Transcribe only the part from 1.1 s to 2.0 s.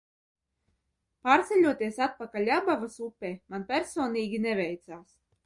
Pārceļoties